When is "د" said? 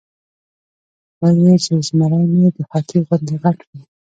2.55-2.57